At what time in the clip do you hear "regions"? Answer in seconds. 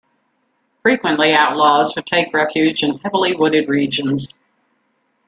3.69-4.29